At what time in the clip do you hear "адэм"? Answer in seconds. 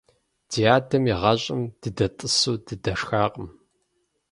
0.75-1.03